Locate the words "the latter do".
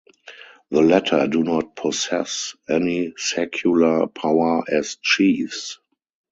0.71-1.43